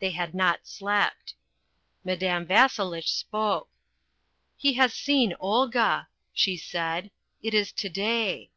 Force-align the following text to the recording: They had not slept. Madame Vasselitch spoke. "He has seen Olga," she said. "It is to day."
They 0.00 0.10
had 0.10 0.34
not 0.34 0.66
slept. 0.66 1.34
Madame 2.02 2.44
Vasselitch 2.44 3.08
spoke. 3.14 3.68
"He 4.56 4.72
has 4.72 4.92
seen 4.92 5.32
Olga," 5.38 6.08
she 6.32 6.56
said. 6.56 7.12
"It 7.40 7.54
is 7.54 7.70
to 7.74 7.88
day." 7.88 8.50